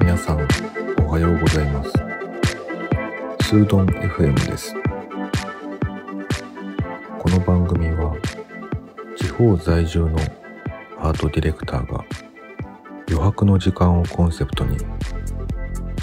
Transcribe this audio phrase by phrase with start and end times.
[0.00, 0.48] 皆さん
[1.04, 1.90] おはようございます。
[3.42, 4.74] スードン FM です。
[7.18, 8.16] この番組は
[9.14, 10.16] 地方在住の
[11.00, 12.02] アートディレクターが
[13.08, 14.78] 余白の時間をコンセプトに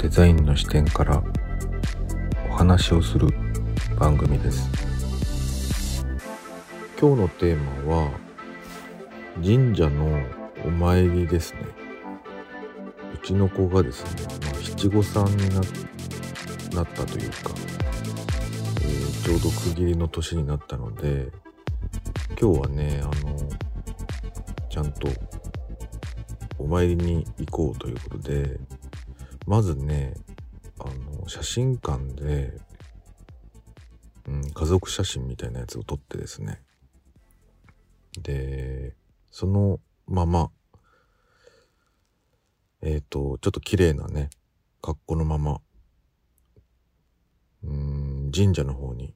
[0.00, 1.22] デザインの視点から
[2.48, 3.28] お話をする
[3.98, 4.91] 番組です。
[7.02, 8.10] 今日のテーマは
[9.42, 10.22] 神社の
[10.64, 11.58] お参りですね。
[13.12, 15.48] うちの子がですね、まあ、七五三に
[16.76, 17.50] なったというか、
[18.82, 21.32] えー、ちょうど区切りの年になったので
[22.40, 23.36] 今日はねあの
[24.70, 25.08] ちゃんと
[26.56, 28.60] お参りに行こうということで
[29.48, 30.14] まずね
[30.78, 30.84] あ
[31.20, 32.52] の写真館で、
[34.28, 36.60] うん、家族写真みたいなやつを撮ってですね
[38.20, 38.94] で
[39.30, 40.50] そのまま
[42.82, 44.30] えっ、ー、とちょっと綺麗なね
[44.80, 45.60] 格好のまま
[47.64, 49.14] うん神社の方に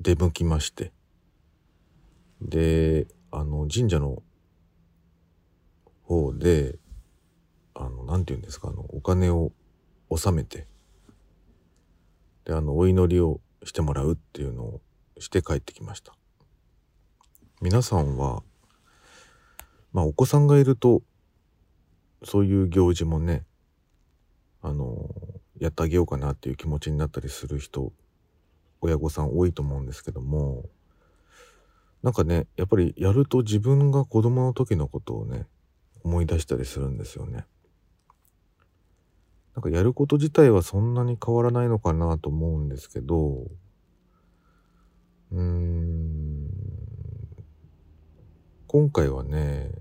[0.00, 0.92] 出向きまして
[2.40, 4.22] であの神社の
[6.04, 6.78] 方で
[7.74, 9.52] あの何て言うんですかあのお金を
[10.08, 10.66] 納めて
[12.44, 14.80] であのお祈りをしてもらうっていうのを
[15.18, 16.19] して帰ってきました。
[17.62, 18.42] 皆さんは
[19.92, 21.02] まあお子さんがいると
[22.24, 23.44] そういう行事もね
[24.62, 25.10] あの
[25.58, 27.92] やってあげようかなっていう気持ちになったりする人
[28.80, 30.64] 親御さん多いと思うんですけども
[32.02, 35.46] なんかねやっぱりやると自分が子供の時のことをね
[36.02, 37.44] 思い出したりするんですよね。
[39.54, 43.48] なんかやること自体はそんなに変わらないのかなと思うんですけど
[45.32, 45.89] うーん
[48.72, 49.72] 今回はね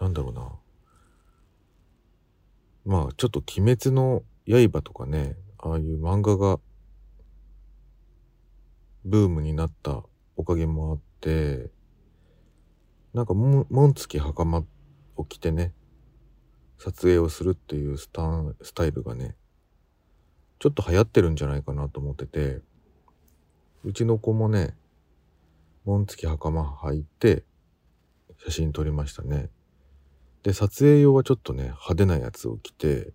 [0.00, 0.50] なんだろうな。
[2.86, 6.58] まあちょっと「鬼滅の刃」とかねああいう漫画が
[9.04, 10.02] ブームになった
[10.34, 11.70] おかげもあって
[13.12, 14.64] なんかも紋付き袴
[15.16, 15.74] を着てね
[16.78, 19.36] 撮影をするっていうスタンスタイルがね
[20.58, 22.62] ちょっと流行ってるんじゃないかなと思ってて
[23.84, 24.74] うちの子もね
[25.84, 27.44] 紋付き袴履いて
[28.44, 29.50] 写真撮りましたね。
[30.42, 33.12] で撮影用はちょっとね派手なやつを着て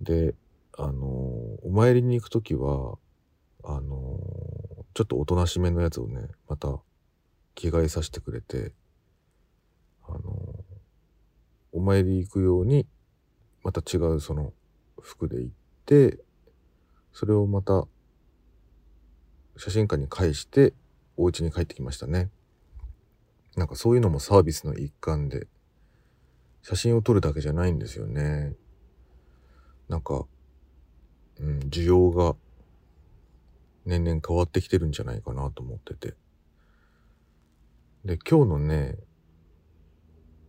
[0.00, 0.34] で
[0.78, 2.96] あのー、お参りに行く時は
[3.64, 6.78] あのー、ちょっとおとなしめのやつをねまた
[7.54, 8.72] 着替えさせてくれて
[10.06, 10.22] あのー、
[11.72, 12.86] お参り行くように
[13.64, 14.52] また違うその
[15.00, 15.54] 服で行っ
[15.86, 16.18] て
[17.12, 17.86] それをまた
[19.56, 20.72] 写真館に返して
[21.16, 22.30] お家に帰ってきましたね。
[23.56, 25.46] なんかそういうのもサービスの一環で
[26.62, 28.54] 写真を撮るだけじゃないんですよね
[29.88, 30.24] なんか、
[31.40, 32.36] うん、需要が
[33.84, 36.14] 年々変わってきてるんじゃないかなと思ってて。
[38.04, 38.96] で、今日のね、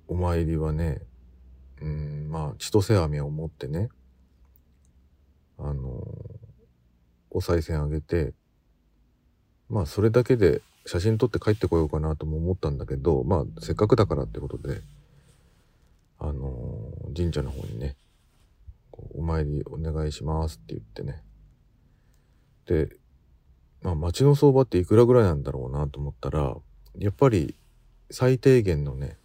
[0.08, 1.02] お参りはね、
[1.82, 3.90] うん、まあ、千歳飴を持ってね、
[5.58, 6.08] あの
[7.30, 8.34] お賽銭あげて、
[9.70, 14.82] まあ、それだけで写真撮って帰ってこようかなとも思ったんだけど、まあ、せっかくだからってことで、
[16.20, 17.96] あの神社の方にね、
[19.16, 21.24] お参りお願いしますって言ってね。
[22.66, 22.96] で、
[23.82, 26.56] まあ町の相場っていくらぐらいなんだろうなと思ったら、
[26.98, 27.56] やっぱり
[28.10, 29.18] 最低限のね、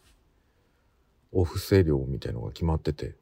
[1.32, 3.14] お布施料みたいのが決まってて、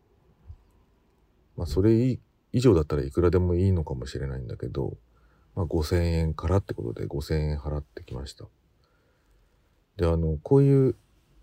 [1.56, 2.18] まあそれ
[2.52, 4.96] 以上だったらいくらでもいいのかもしれないんだけど、
[5.54, 8.44] まあ5000円からってことで5000円払ってきました。
[9.96, 10.96] で、あの、こういう、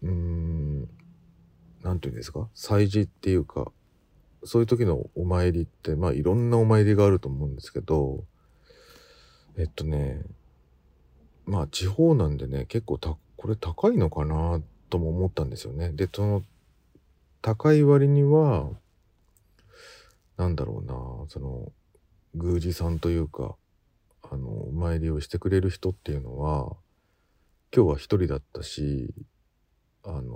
[0.03, 0.89] うん、
[1.83, 3.71] なんていうんですか、祭事っていうか、
[4.43, 8.23] そういう時のお参りって、まあいろんなお参りがあると思うんですけど、
[9.57, 10.21] えっとね、
[11.45, 15.91] まあ地方なんでね、結構た、これ高いのかなとも思ったんですよね。
[15.93, 16.43] で、その、
[17.41, 18.69] 高い割には、
[20.37, 20.95] なんだろうな、
[21.29, 21.71] その、
[22.33, 23.55] 宮司さんというか、
[24.31, 26.75] あの、お参りをしてくれる人っていうのは、
[27.75, 29.13] 今日は一人だったし、
[30.03, 30.33] あの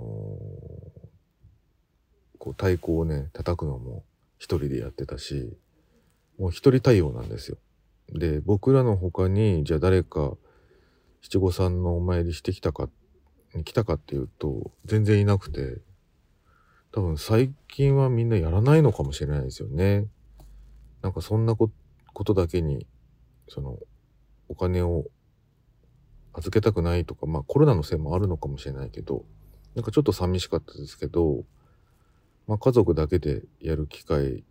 [2.38, 4.04] こう太鼓をね叩くのも
[4.38, 5.56] 一人でやってたし
[6.38, 7.58] もう一人対応なんですよ。
[8.12, 10.36] で僕らの他にじゃあ誰か
[11.22, 12.88] 七五三のお参りしてきたか
[13.54, 15.80] に来たかっていうと全然いなくて
[16.92, 20.06] 多分最近はみんなやらないのかもしれないですよね。
[21.02, 21.70] なんかそんなこ
[22.24, 22.86] とだけに
[23.48, 23.78] その
[24.48, 25.04] お金を
[26.32, 29.24] 預けたくないとか、まあコロナのせいもあるのかもしれないけど、
[29.74, 31.44] なんかちょっと寂しかったですけど、
[32.46, 34.44] まあ家族だけでやる機会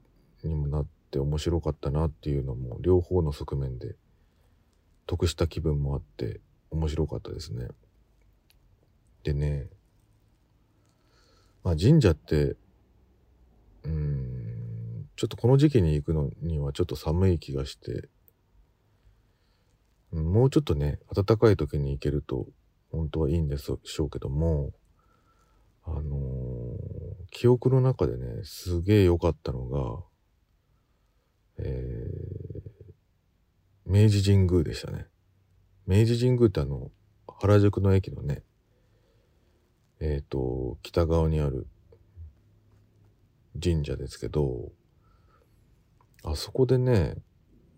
[0.43, 3.95] にもなって面白かったなっていうのも両方の側面で
[5.05, 7.67] 得した気分もあって面白かったですね。
[9.23, 9.69] でね、
[11.63, 12.55] まあ神社って、
[13.83, 18.09] うん、ちょっとこの時期に行くのにはちょっと寒い気がして、
[20.23, 22.47] もうちょっとね、暖かい時に行けると
[22.91, 24.71] 本当はいいんでしょうけども、
[25.83, 26.05] あのー、
[27.31, 30.03] 記憶の中でね、すげえ良かったのが、
[31.59, 35.07] えー、明治神宮でしたね。
[35.85, 36.91] 明治神宮ってあの、
[37.27, 38.43] 原宿の駅のね、
[39.99, 41.67] えっ、ー、と、北側にある
[43.61, 44.71] 神社ですけど、
[46.23, 47.15] あそこでね、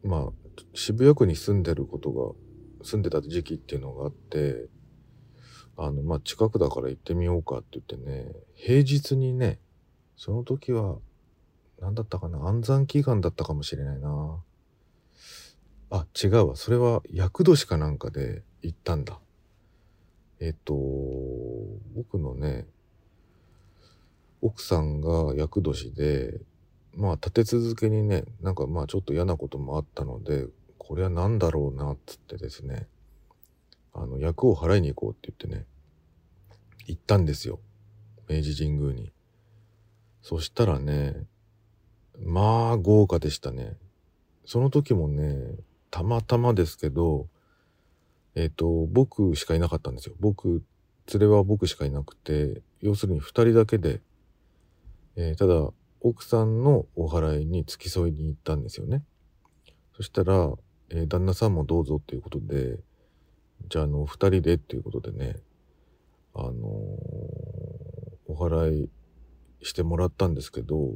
[0.08, 4.70] まあ、渋谷区に住んでることが、住んでた時期っていうのがあって、
[5.76, 9.60] あの、まあ、近くだから行ってみようかって言ってね、平日にね、
[10.16, 10.98] その時は、
[11.80, 14.42] 何だったかな、安産祈願だったかもしれないな。
[15.90, 16.56] あ、違うわ。
[16.56, 19.20] それは、厄年かなんかで行ったんだ。
[20.40, 20.74] えっと、
[21.96, 22.66] 僕のね、
[24.42, 26.40] 奥さんが厄年で、
[26.98, 30.48] まあ立て続けにね、なんかまあちょっと嫌なこともあったので、
[30.80, 32.88] これは何だろうなっつってですね、
[33.94, 35.66] あの、役を払いに行こうって言ってね、
[36.88, 37.60] 行ったんですよ。
[38.28, 39.12] 明治神宮に。
[40.22, 41.28] そしたらね、
[42.26, 43.78] まあ豪華でしたね。
[44.46, 45.56] その時もね、
[45.92, 47.28] たまたまですけど、
[48.34, 50.16] えっ、ー、と、僕しかいなかったんですよ。
[50.20, 50.64] 僕、
[51.12, 54.02] 連れは僕しかいなくて、要するに2人だけで、
[55.16, 55.72] えー、ただ、
[56.08, 59.04] 奥さんのお祓いに付き添いに行ったんですよね。
[59.96, 60.54] そしたら、
[60.90, 62.80] えー、旦那さんもどうぞっていうことで、
[63.70, 65.38] じゃあ、あの、2人でっていうことでね、
[66.34, 66.54] あのー、
[68.28, 68.90] お祓い
[69.64, 70.94] してもらったんですけど、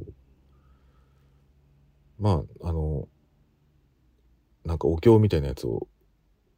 [2.18, 3.08] まあ、あの、
[4.64, 5.88] なんかお経みたいなやつを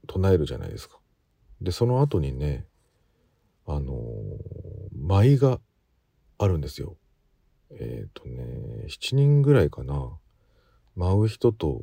[0.07, 0.99] 唱えるじゃないですか。
[1.61, 2.67] で、その後にね、
[3.67, 3.97] あのー、
[4.95, 5.61] 舞が
[6.39, 6.97] あるんですよ。
[7.81, 10.11] えっ、ー、とね、7人ぐらいかな。
[10.97, 11.83] 舞う人と、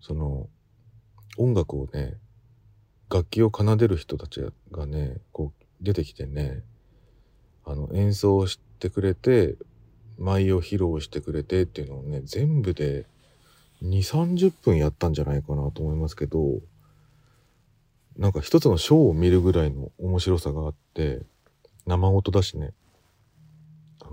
[0.00, 0.48] その、
[1.38, 2.16] 音楽をね、
[3.10, 6.62] 楽器を奏でる人たちがね、こう出てきてね、
[7.64, 9.56] あの、演奏してくれて、
[10.18, 13.06] 舞を披露してくれてっていうのをね、全部で
[13.82, 16.60] 2、30分やったんじゃないかなと思いますけど、
[18.18, 21.22] なんか一つのショーを見るぐらいの面白さがあって、
[21.86, 22.72] 生音だしね、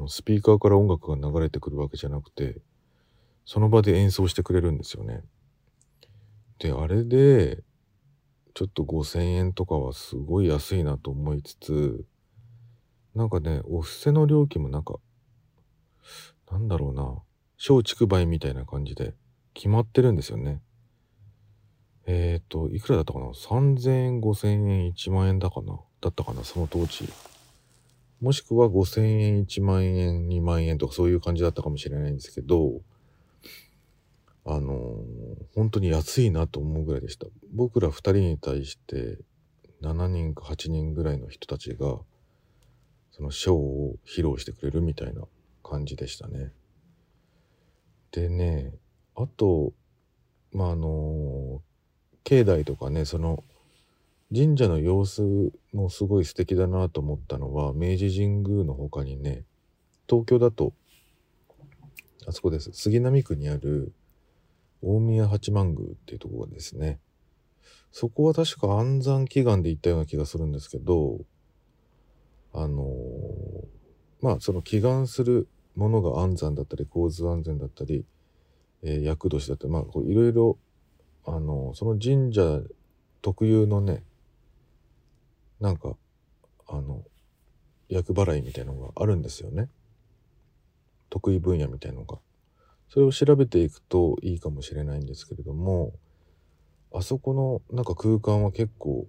[0.08, 2.62] スピーカーから音楽が流れてくるわけじゃなくて、
[3.46, 5.24] その場で演奏してくれるんですよね。
[6.60, 7.64] で、あれで、
[8.54, 12.06] ちょっと5000円とかはすごい安いなと思いつつ、
[13.16, 14.96] なんかね、お布施の料金もなんか、
[16.52, 17.22] なんだろうな、
[17.58, 19.16] 小畜梅みたいな感じで
[19.54, 20.62] 決まってるんですよね。
[22.06, 25.80] えっ、ー、と、いくらだったかな ?3000 円、5000円、1万円だかな？
[26.00, 26.44] だったかな？
[26.44, 27.08] その当時。
[28.22, 32.82] もしくは5000円、1万円、2万円とかそういう感じだったかもしれないんですけど、
[34.46, 35.06] あのー、
[35.56, 37.28] 本当に安いなと思うぐらいでした。
[37.54, 39.20] 僕ら2人に対して
[39.82, 42.00] 7人か8人ぐらいの人たちが、
[43.12, 45.24] そのショーを披露してくれるみたいな
[45.64, 46.54] 感じでしたね。
[48.12, 48.74] でね、
[49.16, 49.74] あと、
[50.54, 51.62] まあ、あの
[52.24, 53.44] 境内とかねその
[54.36, 55.22] 神社の様子
[55.74, 59.46] もすごい素敵だなと思ったのは明治神宮の他にね
[60.10, 60.74] 東京だと
[62.28, 62.72] あそこです。
[62.74, 63.94] 杉並区にある
[64.82, 67.00] 大宮八幡宮っていうところがですね
[67.92, 71.20] そこは確か安産祈願で行ったような気がするんですけど
[72.54, 72.88] あのー、
[74.22, 78.04] まあその祈願するものが安産だったり交通安全だったり、
[78.84, 80.58] えー、厄年だったりまあいろいろ
[81.26, 82.60] あのその神社
[83.22, 84.04] 特有のね
[85.60, 85.96] なんか
[86.68, 87.04] あの
[87.90, 89.70] 厄払いみたいなのがあるんですよね。
[91.10, 92.20] 得意分野みたいのが。
[92.90, 95.92] それを調べていくといいかもしれないんですけれども
[96.94, 99.08] あそこのなんか空間は結構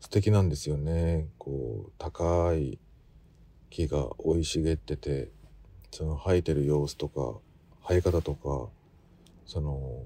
[0.00, 1.28] 素敵なんですよね。
[1.38, 2.80] こう高い
[3.70, 5.30] 木が生い茂ってて
[5.92, 7.38] その生えてる様子とか
[7.86, 8.68] 生え方とか
[9.46, 10.02] その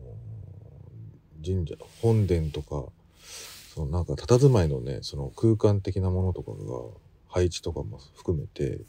[1.45, 2.85] 神社本殿とか
[3.77, 6.57] そのなんか佇まいのねその空間的なものとかが
[7.29, 8.81] 配置とかも含めて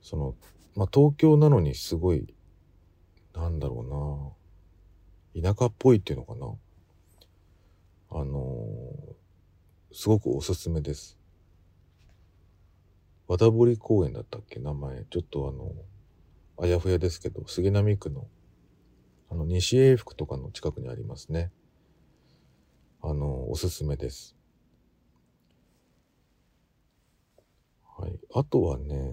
[0.00, 0.36] その
[0.76, 2.32] まあ東京なのにすごい
[3.34, 4.36] なんだろ
[5.34, 6.46] うな田舎っぽいっていうのかな
[8.20, 8.54] あの
[9.92, 11.18] すごくおすすめです。
[13.26, 14.60] 和田堀公園だったっけ？
[14.60, 15.04] 名前。
[15.08, 15.72] ちょっとあの、
[16.58, 18.26] あやふやですけど、杉並区の、
[19.30, 21.50] あの、西永福とかの近くにありますね。
[23.54, 24.34] おすすめです。
[27.96, 28.18] はい。
[28.34, 29.12] あとはね、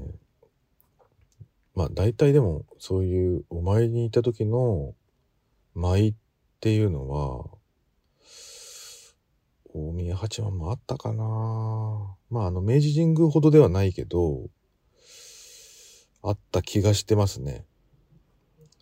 [1.76, 4.96] まあ大体でもそういうお参りに行った時の
[5.76, 6.14] 舞っ
[6.60, 7.52] ていうのは、
[9.76, 14.50] 大宮八幡もあったかなまああの明治神宮ほどではないけど、
[16.24, 17.68] あった気がしてますね。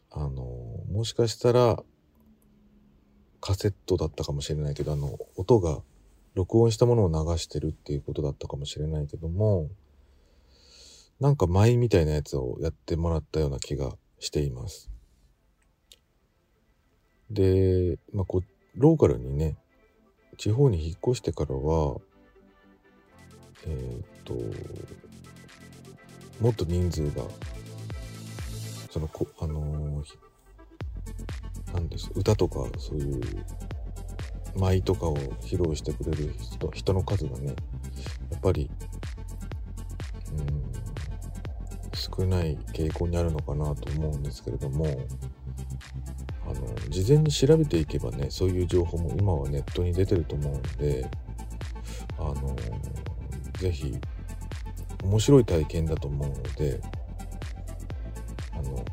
[0.09, 0.45] あの、
[0.89, 1.83] もしかしたら
[3.49, 5.81] カセットだったかもしれないけど、あの、音が
[6.35, 9.69] 録音したものを流してるっていうことだったかもしれないけども、
[11.19, 14.91] なんか舞みたいなやつをやってもらったような気がしています。
[17.31, 18.43] で、まあ、こ
[18.75, 19.57] ローカルにね、
[20.37, 21.95] 地方に引っ越してからは、
[23.65, 24.35] えっ、と、
[26.39, 27.23] もっと人数が、
[28.91, 30.28] その、こあのー、
[31.79, 33.21] なんです、歌とか、そういう、
[34.57, 37.55] 舞とかを披露してくれる人人の数がね、
[38.31, 38.69] やっぱり、
[40.33, 40.69] うん、
[41.93, 44.85] 少ない傾向にあるのかなと思うんですけれども
[46.45, 51.09] あの事前に調べていけばねそういう情報も今はネットに出てると思うんで
[52.17, 52.55] あの
[53.59, 53.97] 是非
[55.03, 56.81] 面白い体験だと思うので
[58.53, 58.83] あの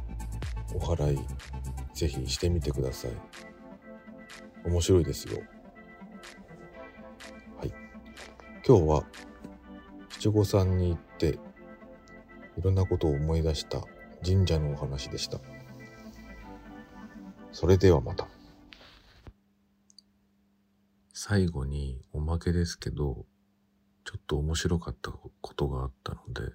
[0.75, 1.19] お祓い
[1.96, 3.10] 是非してみてください
[4.64, 5.40] 面白いですよ
[7.58, 7.72] はい
[8.66, 9.04] 今日は
[10.10, 11.38] 七五三に行って
[12.56, 13.82] いろんなことを思い出した
[14.24, 15.38] 神社のお話でした。
[17.52, 18.28] それではまた。
[21.12, 23.26] 最後におまけですけど、
[24.04, 26.54] ちょっと面白かったことがあったので、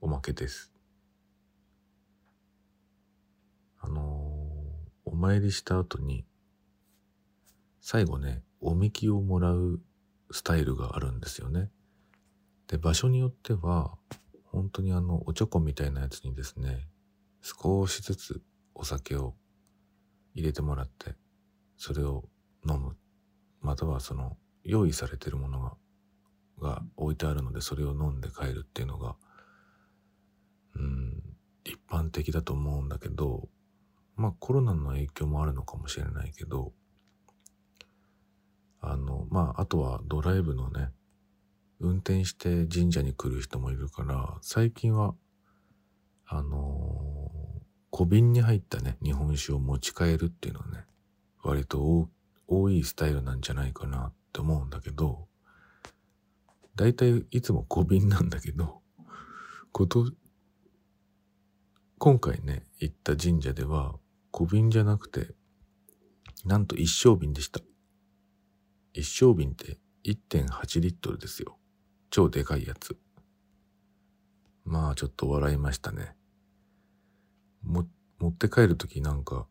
[0.00, 0.72] おまけです。
[5.18, 6.24] 参りした後に、
[7.80, 9.80] 最後ね、おみきをもらう
[10.30, 11.70] スタイルがあるんですよね。
[12.68, 13.96] で、場所によっては、
[14.44, 16.86] 本当にあの、おちょこみたいなやつにですね、
[17.42, 18.42] 少しずつ
[18.74, 19.34] お酒を
[20.34, 21.16] 入れてもらって、
[21.76, 22.28] それを
[22.68, 22.96] 飲む。
[23.60, 25.76] またはその、用意されてるものが、
[26.60, 29.16] が置いてあるので、それを飲んで帰るっていうのが、
[30.76, 31.22] うん、
[31.64, 33.48] 一般的だと思うんだけど、
[34.18, 36.72] まあコロナの影響もあるのかもしれないけど、
[38.80, 40.90] あの、まああとはドライブのね、
[41.80, 45.14] 運転して神社に来る人もいるから、最近は、
[46.26, 47.60] あのー、
[47.90, 50.84] 小瓶に入ったね、日本酒を持ち帰るっていうのはね、
[51.44, 52.08] 割と
[52.48, 55.28] 多いスタイルなんじゃないかなって思うんだけど、
[56.74, 58.82] だいたいいつも小瓶なんだけど、
[59.70, 60.10] こと、
[61.98, 63.94] 今回ね、行った神社では、
[64.30, 65.34] 小瓶じゃなくて、
[66.44, 67.60] なんと一升瓶でした。
[68.92, 71.58] 一升瓶って1.8リットルですよ。
[72.10, 72.96] 超でかいやつ。
[74.64, 76.14] まあちょっと笑いましたね。
[77.62, 77.86] も、
[78.18, 79.46] 持って帰るときなんか、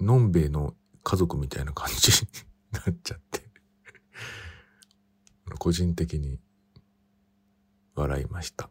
[0.00, 2.28] のんべえの家族みたいな感じ に
[2.72, 3.44] なっちゃって
[5.58, 6.38] 個人的に
[7.94, 8.70] 笑いました。